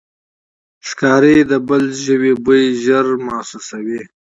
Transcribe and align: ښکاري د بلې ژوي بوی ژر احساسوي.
ښکاري 0.87 1.35
د 1.51 1.53
بلې 1.67 1.93
ژوي 2.05 2.33
بوی 2.43 2.63
ژر 2.83 3.05
احساسوي. 3.37 4.01